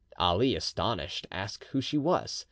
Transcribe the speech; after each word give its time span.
Ali, 0.17 0.55
astonished, 0.55 1.27
asked 1.31 1.65
who 1.65 1.79
she 1.79 1.95
was. 1.99 2.39